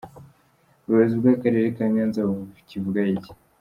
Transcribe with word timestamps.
Ubuyobozi 0.83 1.15
bw’Akarere 1.21 1.67
ka 1.75 1.83
Nyanza 1.93 2.19
bukivugaho 2.29 3.09
iki?. 3.17 3.31